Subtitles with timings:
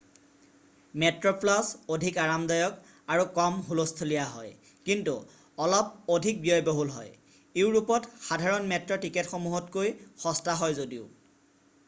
[1.01, 5.13] মেট্ৰ'প্লাছ অধিক আৰামদায়ক আৰু কম হুলস্থূলিয়া হয় কিন্তু
[5.65, 7.11] অলপ অধিক ব্যয়বহুল হয়
[7.63, 11.07] ইউৰোপত সাধাৰণ মেট্ৰ' টিকটসমূহতকৈও সস্তা হয় যদিও৷